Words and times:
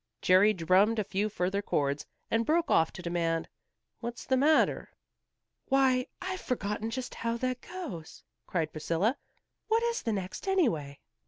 Jerry 0.23 0.51
drummed 0.51 0.97
a 0.97 1.03
few 1.03 1.29
further 1.29 1.61
chords, 1.61 2.07
and 2.31 2.43
broke 2.43 2.71
off 2.71 2.91
to 2.93 3.03
demand, 3.03 3.47
"What's 3.99 4.25
the 4.25 4.35
matter?" 4.35 4.89
"Why, 5.67 6.07
I've 6.19 6.41
forgotten 6.41 6.89
just 6.89 7.13
how 7.13 7.37
that 7.37 7.61
goes," 7.61 8.23
cried 8.47 8.71
Priscilla. 8.71 9.15
"What 9.67 9.83
is 9.83 10.01
the 10.01 10.11
next, 10.13 10.47
anyway?" 10.47 10.97